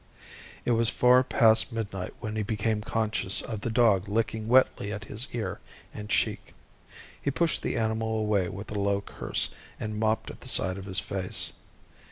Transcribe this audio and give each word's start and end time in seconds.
It 0.65 0.71
was 0.71 0.89
far 0.89 1.21
past 1.23 1.71
midnight 1.71 2.15
when 2.21 2.35
he 2.35 2.41
became 2.41 2.81
conscious 2.81 3.43
of 3.43 3.61
the 3.61 3.69
dog 3.69 4.09
licking 4.09 4.47
wetly 4.47 4.91
at 4.91 5.03
his 5.05 5.27
ear 5.31 5.59
and 5.93 6.09
cheek. 6.09 6.55
He 7.21 7.29
pushed 7.29 7.61
the 7.61 7.77
animal 7.77 8.17
away 8.17 8.49
with 8.49 8.71
a 8.71 8.79
low 8.79 9.01
curse 9.01 9.53
and 9.79 9.99
mopped 9.99 10.31
at 10.31 10.41
the 10.41 10.49
side 10.49 10.79
of 10.79 10.85
his 10.85 10.99
face. 10.99 11.53